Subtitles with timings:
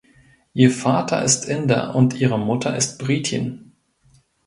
[0.55, 3.73] Ihr Vater ist Inder und ihre Mutter ist Britin.